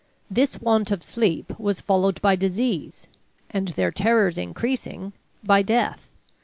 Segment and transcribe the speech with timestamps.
[0.31, 3.05] This want of sleep was followed by disease,
[3.51, 6.09] and, their terrors increasing, by death.